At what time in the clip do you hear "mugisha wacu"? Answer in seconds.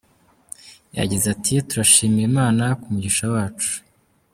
2.93-3.71